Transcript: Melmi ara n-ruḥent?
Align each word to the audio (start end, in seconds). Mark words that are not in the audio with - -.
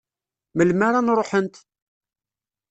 Melmi 0.57 0.83
ara 0.87 0.99
n-ruḥent? 1.01 1.55